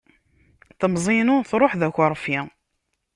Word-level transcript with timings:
Temẓi 0.79 1.15
inu 1.21 1.35
truḥ 1.49 1.71
d 1.79 1.81
akeṛfi. 1.87 2.39